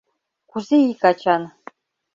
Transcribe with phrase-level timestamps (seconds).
[0.49, 1.43] —Кузе ик ачан?